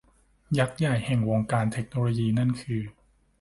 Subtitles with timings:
[0.57, 2.81] ยักษ์ใหญ่แห่งวงการเทคโนโลยีนั่นคือ